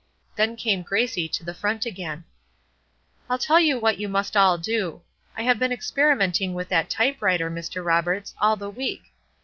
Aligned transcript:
Then 0.35 0.55
came 0.55 0.81
Gracie 0.81 1.29
to 1.29 1.43
the 1.43 1.53
front 1.53 1.85
again: 1.85 2.23
"I'll 3.29 3.37
tell 3.37 3.59
you 3.59 3.77
what 3.77 3.99
you 3.99 4.09
must 4.09 4.35
all 4.35 4.57
do. 4.57 5.03
I 5.37 5.43
have 5.43 5.59
been 5.59 5.71
experimenting 5.71 6.55
with 6.55 6.69
that 6.69 6.89
type 6.89 7.21
writer, 7.21 7.51
Mr. 7.51 7.85
Roberts, 7.85 8.33
all 8.41 8.55
the 8.55 8.71
week. 8.71 9.11